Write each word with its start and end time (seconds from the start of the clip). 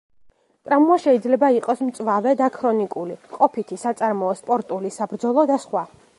ტრავმა 0.69 0.95
შეიძლება 1.03 1.49
იყოს 1.57 1.83
მწვავე 1.89 2.33
და 2.41 2.49
ქრონიკული, 2.57 3.19
ყოფითი, 3.37 3.81
საწარმოო, 3.87 4.35
სპორტული, 4.43 4.97
საბრძოლო 4.99 5.51
და 5.55 5.63
სხვა. 5.67 5.89